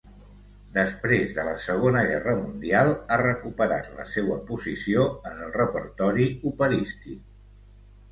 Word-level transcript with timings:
Després 0.75 1.33
de 1.33 1.43
la 1.49 1.51
Segona 1.65 1.99
Guerra 2.11 2.31
Mundial 2.39 2.89
ha 2.93 3.19
recuperat 3.23 3.91
la 3.99 4.05
seua 4.13 4.39
posició 4.53 5.05
en 5.33 5.45
el 5.49 5.53
repertori 5.59 6.27
operístic. 6.53 7.21